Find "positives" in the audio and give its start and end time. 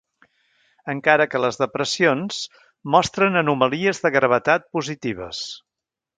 4.79-5.45